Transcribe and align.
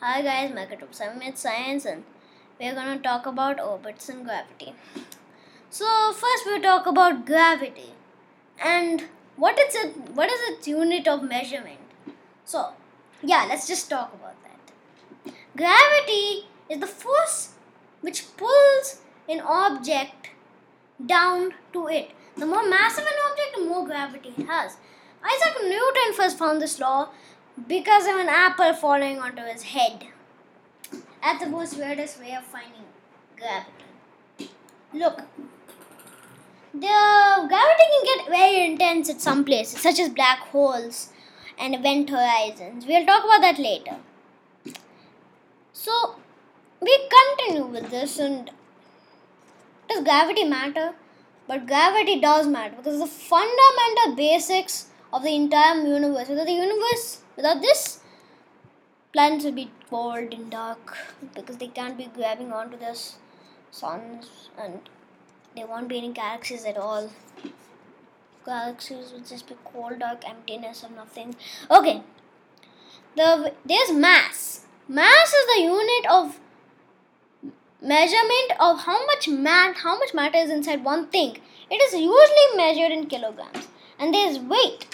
Hi 0.00 0.22
guys, 0.22 0.52
welcome 0.54 0.78
to 0.78 0.94
Summit 0.94 1.36
Science 1.36 1.84
and 1.84 2.04
we're 2.60 2.72
gonna 2.72 3.00
talk 3.00 3.26
about 3.26 3.58
orbits 3.58 4.08
and 4.08 4.24
gravity. 4.24 4.72
So 5.70 6.12
first 6.12 6.46
we'll 6.46 6.62
talk 6.62 6.86
about 6.86 7.26
gravity 7.26 7.94
and 8.64 9.02
what 9.34 9.58
is 9.58 9.74
it 9.74 9.96
what 10.14 10.30
is 10.30 10.38
its 10.50 10.68
unit 10.68 11.08
of 11.08 11.24
measurement? 11.24 11.80
So 12.44 12.74
yeah, 13.24 13.46
let's 13.48 13.66
just 13.66 13.90
talk 13.90 14.14
about 14.14 14.36
that. 14.44 15.34
Gravity 15.56 16.46
is 16.68 16.78
the 16.78 16.86
force 16.86 17.54
which 18.00 18.24
pulls 18.36 19.00
an 19.28 19.40
object 19.40 20.28
down 21.04 21.54
to 21.72 21.88
it. 21.88 22.12
The 22.36 22.46
more 22.46 22.68
massive 22.68 23.04
an 23.04 23.24
object, 23.32 23.56
the 23.56 23.64
more 23.64 23.84
gravity 23.84 24.32
it 24.38 24.46
has. 24.46 24.76
Isaac 25.24 25.56
Newton 25.60 26.14
first 26.14 26.38
found 26.38 26.62
this 26.62 26.78
law 26.78 27.08
because 27.66 28.06
of 28.06 28.16
an 28.16 28.28
apple 28.28 28.72
falling 28.74 29.18
onto 29.18 29.42
his 29.42 29.62
head. 29.62 30.06
That's 31.22 31.42
the 31.42 31.50
most 31.50 31.76
weirdest 31.76 32.20
way 32.20 32.34
of 32.34 32.44
finding 32.44 32.84
gravity. 33.36 34.52
Look, 34.92 35.22
the 36.72 37.48
gravity 37.48 37.84
can 37.92 38.04
get 38.04 38.28
very 38.28 38.64
intense 38.64 39.10
at 39.10 39.20
some 39.20 39.44
places, 39.44 39.80
such 39.80 39.98
as 39.98 40.08
black 40.08 40.38
holes 40.38 41.12
and 41.58 41.74
event 41.74 42.10
horizons. 42.10 42.86
We'll 42.86 43.06
talk 43.06 43.24
about 43.24 43.40
that 43.40 43.58
later. 43.58 43.96
So, 45.72 46.16
we 46.80 47.08
continue 47.08 47.66
with 47.66 47.90
this, 47.90 48.18
and 48.18 48.50
does 49.88 50.04
gravity 50.04 50.44
matter? 50.44 50.94
But 51.46 51.66
gravity 51.66 52.20
does 52.20 52.46
matter 52.46 52.76
because 52.76 52.98
the 53.00 53.06
fundamental 53.06 54.14
basics 54.14 54.88
of 55.12 55.22
the 55.22 55.34
entire 55.34 55.76
universe. 55.76 56.28
Without 56.28 56.46
the 56.46 56.52
universe, 56.52 57.22
without 57.38 57.62
this, 57.62 58.00
planets 59.12 59.44
will 59.44 59.52
be 59.52 59.70
cold 59.88 60.34
and 60.34 60.50
dark 60.50 60.96
because 61.34 61.56
they 61.56 61.68
can't 61.68 61.96
be 61.96 62.10
grabbing 62.14 62.52
onto 62.52 62.76
their 62.76 62.96
suns 63.70 64.50
and 64.58 64.90
there 65.56 65.66
won't 65.66 65.88
be 65.88 65.98
any 65.98 66.12
galaxies 66.12 66.64
at 66.64 66.76
all. 66.76 67.10
Galaxies 68.44 69.12
will 69.12 69.20
just 69.20 69.48
be 69.48 69.54
cold, 69.64 70.00
dark 70.00 70.28
emptiness 70.28 70.82
of 70.82 70.90
nothing. 70.90 71.36
Okay. 71.70 72.02
The 73.16 73.52
there's 73.64 73.92
mass. 73.92 74.66
Mass 74.88 75.32
is 75.40 75.46
the 75.54 75.62
unit 75.62 76.10
of 76.10 76.40
measurement 77.80 78.52
of 78.58 78.80
how 78.80 79.06
much 79.06 79.28
mat 79.28 79.76
how 79.84 79.98
much 79.98 80.12
matter 80.12 80.38
is 80.38 80.50
inside 80.50 80.84
one 80.84 81.06
thing. 81.08 81.38
It 81.70 81.82
is 81.82 81.92
usually 81.92 82.56
measured 82.56 82.92
in 82.92 83.06
kilograms. 83.06 83.68
And 83.98 84.14
there 84.14 84.28
is 84.28 84.38
weight. 84.38 84.86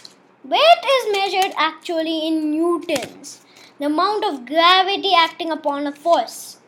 Weight 0.47 0.84
is 0.97 1.12
measured 1.17 1.55
actually 1.56 2.27
in 2.27 2.50
newtons, 2.50 3.41
the 3.78 3.87
amount 3.87 4.27
of 4.27 4.45
gravity 4.45 5.14
acting 5.14 5.50
upon 5.50 5.87
a 5.87 5.92
force, 5.92 6.59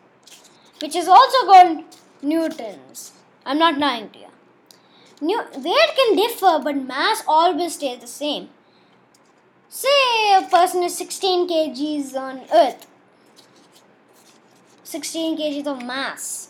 which 0.81 0.97
is 0.97 1.07
also 1.07 1.45
called 1.45 1.85
newtons. 2.23 3.13
I'm 3.45 3.59
not 3.59 3.77
lying 3.79 4.09
to 4.11 4.19
you. 4.19 4.27
New, 5.21 5.43
weight 5.57 5.91
can 5.95 6.17
differ, 6.17 6.59
but 6.65 6.75
mass 6.75 7.23
always 7.29 7.75
stays 7.75 8.01
the 8.01 8.07
same. 8.07 8.49
Say 9.69 10.35
a 10.35 10.49
person 10.49 10.83
is 10.83 10.97
16 10.97 11.47
kgs 11.47 12.17
on 12.17 12.41
Earth, 12.55 12.87
16 14.85 15.37
kgs 15.37 15.67
of 15.67 15.85
mass, 15.85 16.49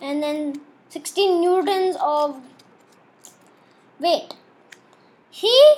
and 0.00 0.22
then 0.22 0.62
16 0.88 1.42
newtons 1.42 1.96
of 2.00 2.40
weight. 4.00 4.34
He 5.30 5.74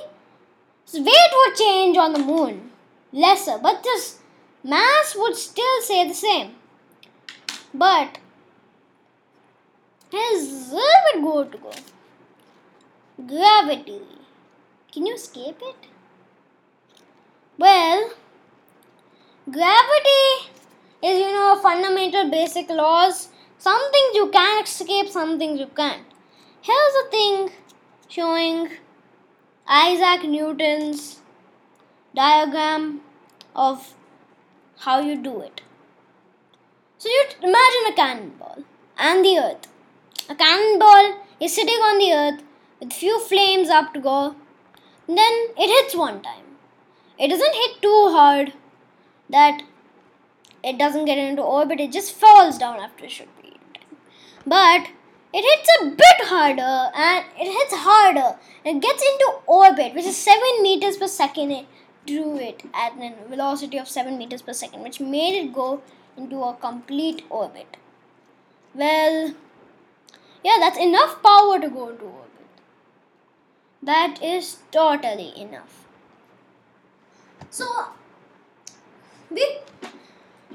weight 0.93 1.33
would 1.33 1.55
change 1.55 1.97
on 1.97 2.13
the 2.13 2.19
moon, 2.19 2.71
lesser, 3.11 3.57
but 3.57 3.83
this 3.83 4.19
mass 4.63 5.15
would 5.17 5.35
still 5.35 5.81
stay 5.81 6.07
the 6.07 6.13
same. 6.13 6.55
But 7.73 8.19
his 10.11 10.69
would 10.71 11.21
go 11.21 11.43
to 11.43 11.57
go? 11.57 11.71
Gravity. 13.27 14.01
Can 14.91 15.05
you 15.05 15.15
escape 15.15 15.59
it? 15.61 15.87
Well, 17.57 18.11
gravity 19.51 20.51
is 21.03 21.19
you 21.19 21.31
know 21.33 21.55
a 21.57 21.61
fundamental 21.61 22.29
basic 22.29 22.69
laws. 22.69 23.29
Some 23.57 23.91
things 23.91 24.15
you 24.15 24.29
can 24.29 24.63
escape, 24.63 25.09
some 25.09 25.37
things 25.37 25.59
you 25.59 25.67
can't. 25.67 26.03
Here's 26.61 26.95
a 27.05 27.09
thing 27.09 27.51
showing 28.07 28.69
Isaac 29.67 30.23
Newton's 30.23 31.19
diagram 32.15 33.01
of 33.53 33.93
how 34.79 35.01
you 35.01 35.17
do 35.17 35.41
it. 35.41 35.61
So 36.97 37.09
you 37.09 37.25
imagine 37.41 37.91
a 37.91 37.93
cannonball 37.93 38.63
and 38.97 39.25
the 39.25 39.37
earth. 39.37 39.67
A 40.29 40.35
cannonball 40.35 41.21
is 41.41 41.53
sitting 41.53 41.75
on 41.75 41.97
the 41.97 42.13
earth 42.13 42.43
with 42.79 42.93
few 42.93 43.19
flames 43.19 43.69
up 43.69 43.93
to 43.93 43.99
go. 43.99 44.35
Then 45.05 45.33
it 45.57 45.67
hits 45.67 45.95
one 45.95 46.21
time. 46.21 46.45
It 47.19 47.27
doesn't 47.27 47.53
hit 47.53 47.81
too 47.81 48.09
hard 48.11 48.53
that 49.29 49.63
it 50.63 50.77
doesn't 50.77 51.05
get 51.05 51.17
into 51.17 51.41
orbit, 51.41 51.81
it 51.81 51.91
just 51.91 52.13
falls 52.13 52.57
down 52.57 52.79
after 52.79 53.05
it 53.05 53.11
should 53.11 53.41
be. 53.41 53.57
But 54.45 54.87
it 55.37 55.45
hits 55.47 55.69
a 55.79 55.85
bit 56.01 56.27
harder 56.29 56.91
and 56.95 57.25
it 57.39 57.51
hits 57.55 57.75
harder. 57.75 58.37
And 58.65 58.81
gets 58.81 59.03
into 59.09 59.33
orbit 59.45 59.93
which 59.93 60.05
is 60.05 60.17
7 60.17 60.61
meters 60.61 60.97
per 60.97 61.07
second. 61.07 61.51
It 61.51 61.65
drew 62.07 62.37
it 62.37 62.63
at 62.73 62.93
a 62.93 63.13
velocity 63.29 63.77
of 63.77 63.87
7 63.87 64.17
meters 64.17 64.41
per 64.41 64.53
second 64.53 64.81
which 64.81 64.99
made 64.99 65.37
it 65.41 65.53
go 65.53 65.81
into 66.17 66.43
a 66.43 66.55
complete 66.55 67.23
orbit. 67.29 67.77
Well 68.73 69.35
yeah 70.43 70.57
that's 70.59 70.79
enough 70.79 71.21
power 71.21 71.59
to 71.59 71.69
go 71.69 71.89
into 71.89 72.05
orbit. 72.05 72.47
That 73.83 74.21
is 74.23 74.57
totally 74.71 75.31
enough. 75.39 75.85
So 77.51 77.67
we 79.29 79.59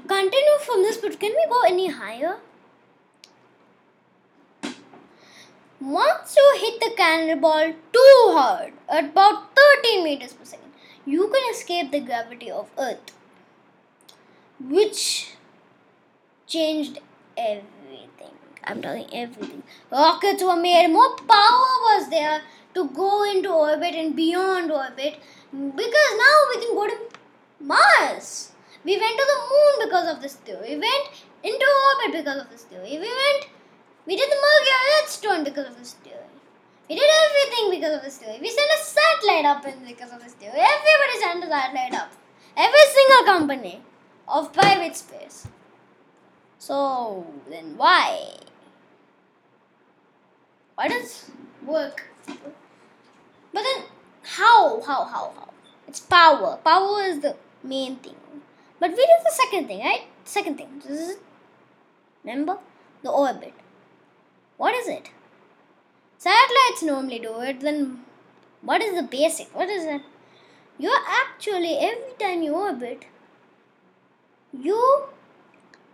continue 0.07 0.57
from 0.65 0.81
this 0.83 0.97
but 0.97 1.21
can 1.21 1.31
we 1.31 1.45
go 1.49 1.61
any 1.75 1.87
higher 1.87 2.39
Once 5.83 6.37
you 6.37 6.57
hit 6.61 6.79
the 6.79 6.95
cannonball 6.95 7.73
too 7.91 8.19
hard, 8.31 8.71
at 8.87 9.03
about 9.03 9.53
13 9.53 10.01
meters 10.01 10.31
per 10.31 10.45
second, 10.45 10.71
you 11.05 11.27
can 11.27 11.51
escape 11.51 11.91
the 11.91 11.99
gravity 11.99 12.49
of 12.49 12.69
Earth, 12.77 13.11
which 14.61 15.31
changed 16.47 16.99
everything. 17.37 18.31
I'm 18.63 18.81
telling 18.81 19.13
everything. 19.13 19.63
Rockets 19.91 20.41
were 20.41 20.55
made, 20.55 20.87
more 20.87 21.17
power 21.17 21.73
was 21.89 22.09
there 22.09 22.43
to 22.75 22.87
go 22.87 23.29
into 23.29 23.51
orbit 23.51 23.93
and 23.93 24.15
beyond 24.15 24.71
orbit 24.71 25.19
because 25.51 26.13
now 26.17 26.37
we 26.49 26.65
can 26.65 26.75
go 26.75 26.87
to 26.87 26.97
Mars. 27.59 28.53
We 28.85 28.97
went 28.97 29.17
to 29.17 29.25
the 29.33 29.39
moon 29.51 29.89
because 29.89 30.15
of 30.15 30.21
this 30.21 30.35
theory. 30.35 30.75
We 30.75 30.81
went 30.87 31.25
into 31.43 31.65
orbit 31.89 32.23
because 32.23 32.41
of 32.41 32.49
this 32.49 32.63
theory. 32.63 32.91
We 32.91 32.99
went 32.99 33.47
we 34.05 34.15
did 34.15 34.29
the 34.29 34.35
Mercury 34.35 35.07
Stone 35.07 35.43
because 35.43 35.67
of 35.67 35.77
this 35.77 35.93
theory. 35.93 36.17
We 36.89 36.95
did 36.95 37.09
everything 37.09 37.71
because 37.71 37.95
of 37.97 38.03
this 38.03 38.17
theory. 38.17 38.39
We 38.41 38.49
sent 38.49 38.69
a 38.69 38.83
satellite 38.83 39.45
up 39.45 39.65
in 39.65 39.85
because 39.85 40.11
of 40.11 40.21
this 40.23 40.33
theory. 40.33 40.59
Everybody 40.59 41.19
sent 41.19 41.43
a 41.43 41.47
satellite 41.47 41.93
up. 41.93 42.11
Every 42.57 42.85
single 42.93 43.25
company 43.25 43.81
of 44.27 44.51
private 44.53 44.95
space. 44.95 45.47
So 46.59 47.25
then 47.49 47.77
why? 47.77 48.35
Why 50.75 50.87
does 50.87 51.31
work? 51.65 52.05
But 53.53 53.63
then 53.63 53.85
how? 54.23 54.81
How? 54.81 55.03
How? 55.05 55.33
How? 55.35 55.49
It's 55.87 55.99
power. 55.99 56.57
Power 56.63 57.01
is 57.03 57.19
the 57.21 57.35
main 57.63 57.97
thing. 57.97 58.15
But 58.79 58.91
we 58.91 58.97
did 58.97 59.09
the 59.23 59.31
second 59.31 59.67
thing, 59.67 59.79
right? 59.79 60.07
Second 60.25 60.57
thing. 60.57 60.81
Remember 62.23 62.57
the 63.01 63.09
orbit. 63.09 63.53
What 64.57 64.75
is 64.75 64.87
it? 64.87 65.09
Satellites 66.17 66.83
normally 66.83 67.19
do 67.19 67.39
it, 67.41 67.59
then 67.59 68.01
what 68.61 68.81
is 68.81 68.95
the 68.95 69.03
basic? 69.03 69.53
What 69.53 69.69
is 69.69 69.85
that? 69.85 70.01
You're 70.77 71.03
actually, 71.07 71.77
every 71.77 72.13
time 72.19 72.41
you 72.41 72.53
orbit, 72.53 73.05
you 74.57 75.03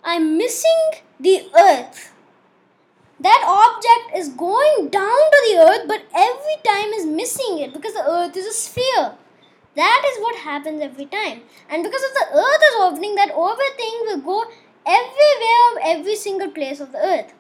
are 0.04 0.20
missing 0.20 0.92
the 1.20 1.50
Earth. 1.58 2.14
That 3.20 3.44
object 3.46 4.18
is 4.18 4.30
going 4.30 4.90
down 4.90 5.32
to 5.32 5.40
the 5.50 5.58
Earth, 5.60 5.88
but 5.88 6.04
every 6.16 6.58
time 6.64 6.94
is 6.94 7.06
missing 7.06 7.60
it 7.60 7.74
because 7.74 7.94
the 7.94 8.10
Earth 8.10 8.38
is 8.38 8.46
a 8.46 8.54
sphere. 8.54 9.14
That 9.76 10.04
is 10.12 10.22
what 10.22 10.36
happens 10.36 10.82
every 10.82 11.06
time. 11.06 11.42
And 11.70 11.84
because 11.84 12.04
of 12.04 12.14
the 12.14 12.38
Earth 12.38 12.62
is 12.70 12.82
orbiting, 12.82 13.16
that 13.16 13.34
orbit 13.34 13.76
thing 13.78 14.00
will 14.06 14.22
go 14.22 14.46
everywhere, 14.86 15.72
of 15.72 15.78
every 15.84 16.16
single 16.16 16.50
place 16.50 16.80
of 16.80 16.92
the 16.92 16.98
Earth. 16.98 17.34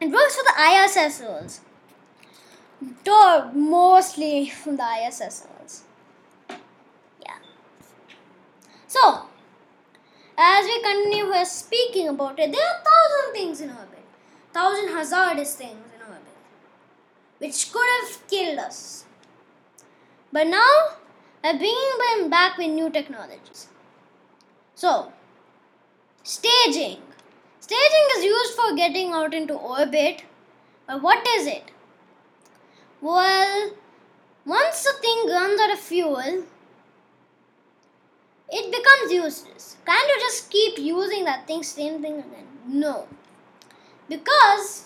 It 0.00 0.10
works 0.10 0.36
for 0.36 0.44
the 0.44 0.54
ISSers. 0.58 1.60
Door 3.04 3.52
mostly 3.54 4.50
from 4.50 4.76
the 4.76 4.82
ISSers. 4.82 5.82
Yeah. 7.20 7.38
So 8.86 9.28
as 10.38 10.66
we 10.66 10.82
continue 10.82 11.32
here 11.32 11.44
speaking 11.46 12.08
about 12.08 12.38
it, 12.38 12.52
there 12.52 12.60
are 12.60 12.82
thousand 12.84 13.32
things 13.32 13.60
in 13.62 13.70
orbit, 13.70 14.04
thousand 14.52 14.88
hazardous 14.88 15.54
things 15.54 15.92
in 15.94 16.02
orbit, 16.02 16.36
which 17.38 17.72
could 17.72 17.86
have 18.00 18.26
killed 18.28 18.58
us. 18.58 19.06
But 20.30 20.48
now, 20.48 20.96
I'm 21.42 21.56
bringing 21.56 21.98
them 22.06 22.28
back 22.28 22.58
with 22.58 22.68
new 22.68 22.90
technologies. 22.90 23.68
So, 24.74 25.12
staging. 26.22 27.00
Staging 27.66 28.08
is 28.16 28.22
used 28.22 28.54
for 28.54 28.76
getting 28.76 29.10
out 29.10 29.34
into 29.34 29.54
orbit. 29.54 30.22
But 30.86 31.02
what 31.02 31.26
is 31.26 31.48
it? 31.48 31.72
Well, 33.00 33.72
once 34.44 34.84
the 34.84 34.92
thing 35.00 35.26
runs 35.28 35.60
out 35.60 35.72
of 35.72 35.80
fuel, 35.80 36.44
it 38.48 38.70
becomes 38.70 39.12
useless. 39.12 39.78
Can't 39.84 40.08
you 40.08 40.20
just 40.20 40.48
keep 40.48 40.78
using 40.78 41.24
that 41.24 41.48
thing, 41.48 41.64
same 41.64 42.00
thing 42.00 42.20
again? 42.20 42.46
No. 42.68 43.08
Because 44.08 44.84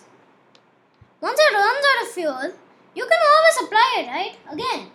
once 1.21 1.38
it 1.38 1.53
runs 1.53 1.85
out 1.91 2.03
of 2.06 2.12
fuel, 2.15 2.53
you 2.94 3.05
can 3.05 3.21
always 3.35 3.69
apply 3.69 3.97
it, 3.99 4.06
right? 4.06 4.37
Again. 4.50 4.91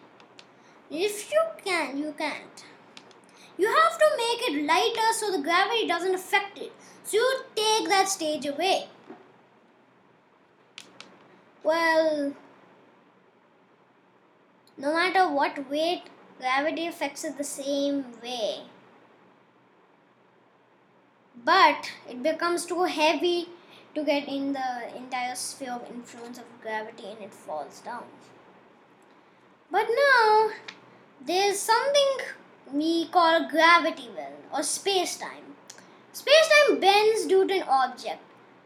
If 0.89 1.31
you 1.31 1.41
can, 1.63 1.99
you 1.99 2.15
can't. 2.17 2.65
You 3.59 3.67
have 3.67 3.99
to 3.99 4.05
make 4.17 4.49
it 4.49 4.65
lighter 4.65 5.13
so 5.13 5.31
the 5.31 5.43
gravity 5.43 5.85
doesn't 5.85 6.15
affect 6.15 6.57
it. 6.57 6.73
You 7.11 7.41
take 7.55 7.87
that 7.89 8.09
stage 8.09 8.45
away. 8.45 8.87
Well, 11.63 12.33
no 14.77 14.93
matter 14.93 15.29
what 15.29 15.69
weight, 15.69 16.03
gravity 16.39 16.87
affects 16.87 17.23
it 17.23 17.37
the 17.37 17.43
same 17.43 18.05
way. 18.21 18.61
But 21.43 21.91
it 22.09 22.23
becomes 22.23 22.65
too 22.65 22.83
heavy 22.83 23.49
to 23.93 24.03
get 24.03 24.27
in 24.27 24.53
the 24.53 24.95
entire 24.95 25.35
sphere 25.35 25.73
of 25.73 25.89
influence 25.89 26.37
of 26.37 26.45
gravity 26.61 27.05
and 27.07 27.21
it 27.21 27.33
falls 27.33 27.81
down. 27.81 28.03
But 29.71 29.87
now, 29.89 30.49
there's 31.25 31.59
something 31.59 32.17
we 32.73 33.07
call 33.07 33.49
gravity 33.49 34.09
well 34.15 34.33
or 34.53 34.63
space 34.63 35.17
time. 35.17 35.54
Space 36.15 36.47
time 36.49 36.79
bends 36.79 37.25
due 37.25 37.45
to 37.45 37.55
an 37.55 37.63
object. 37.67 38.21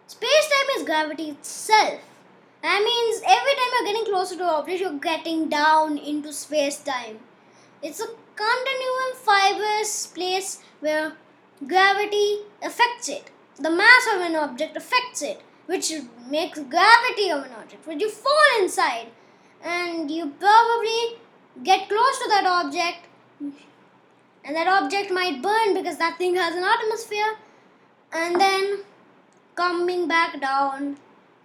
Space 0.05 0.49
time 0.49 0.67
is 0.77 0.85
gravity 0.85 1.29
itself. 1.31 1.99
That 2.61 2.83
means 2.83 3.23
every 3.25 3.55
time 3.55 3.71
you're 3.73 3.91
getting 3.91 4.05
closer 4.05 4.35
to 4.35 4.43
an 4.43 4.49
object, 4.49 4.81
you're 4.81 4.99
getting 4.99 5.49
down 5.49 5.97
into 5.97 6.31
space 6.31 6.77
time. 6.77 7.17
It's 7.81 7.99
a 7.99 8.05
continuum 8.35 9.15
fibrous 9.15 10.05
place 10.05 10.61
where 10.79 11.13
gravity 11.65 12.41
affects 12.61 13.09
it. 13.09 13.31
The 13.57 13.71
mass 13.71 14.07
of 14.13 14.21
an 14.21 14.35
object 14.35 14.77
affects 14.77 15.23
it, 15.23 15.41
which 15.65 15.91
makes 16.29 16.59
gravity 16.59 17.31
of 17.31 17.45
an 17.45 17.53
object, 17.59 17.87
which 17.87 17.99
you 17.99 18.11
fall 18.11 18.59
inside. 18.59 19.07
And 19.63 20.11
you 20.11 20.35
probably 20.39 21.17
get 21.63 21.89
close 21.89 22.19
to 22.19 22.29
that 22.29 22.45
object, 22.45 23.07
and 24.43 24.55
that 24.55 24.67
object 24.67 25.11
might 25.11 25.41
burn 25.41 25.73
because 25.73 25.97
that 25.97 26.17
thing 26.17 26.35
has 26.35 26.55
an 26.55 26.63
atmosphere, 26.63 27.37
and 28.11 28.39
then 28.39 28.79
coming 29.55 30.07
back 30.07 30.39
down 30.39 30.97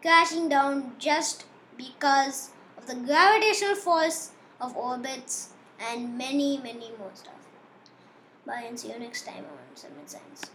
crashing 0.05 0.51
down 0.51 0.93
just 0.99 1.47
because 1.79 2.51
of 2.77 2.87
the 2.87 2.95
gravitational 2.95 3.75
force 3.75 4.33
of 4.61 4.77
orbits 4.77 5.49
and 5.81 6.19
many, 6.19 6.59
many 6.59 6.93
more 6.99 7.11
stuff. 7.15 7.33
Bye 8.47 8.67
and 8.69 8.79
see 8.79 8.93
you 8.93 8.99
next 8.99 9.25
time 9.25 9.47
on 9.47 9.75
Summit 9.75 10.11
Science. 10.11 10.43